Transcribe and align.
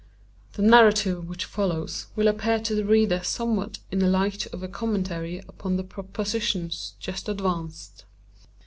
The 0.53 0.63
narrative 0.63 1.29
which 1.29 1.45
follows 1.45 2.07
will 2.15 2.27
appear 2.27 2.57
to 2.59 2.73
the 2.73 2.83
reader 2.83 3.21
somewhat 3.23 3.77
in 3.91 3.99
the 3.99 4.07
light 4.07 4.47
of 4.47 4.63
a 4.63 4.67
commentary 4.67 5.37
upon 5.47 5.77
the 5.77 5.83
propositions 5.83 6.95
just 6.99 7.29
advanced. 7.29 8.05